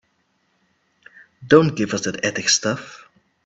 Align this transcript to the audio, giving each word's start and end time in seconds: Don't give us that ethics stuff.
Don't 1.45 1.75
give 1.75 1.93
us 1.93 2.05
that 2.05 2.25
ethics 2.25 2.55
stuff. 2.55 3.07